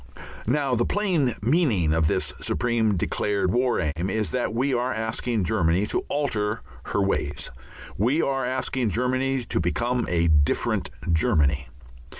Now 0.47 0.73
the 0.73 0.83
plain 0.83 1.35
meaning 1.43 1.93
of 1.93 2.07
this 2.07 2.33
supreme 2.39 2.97
declared 2.97 3.51
War 3.53 3.79
Aim 3.79 4.09
is 4.09 4.31
that 4.31 4.51
we 4.51 4.73
are 4.73 4.91
asking 4.91 5.43
Germany 5.43 5.85
to 5.85 5.99
alter 6.09 6.63
her 6.85 7.03
ways. 7.03 7.51
We 7.99 8.19
are 8.19 8.43
asking 8.43 8.89
Germany 8.89 9.43
to 9.43 9.59
become 9.59 10.07
a 10.09 10.27
different 10.27 10.89
Germany. 11.13 11.67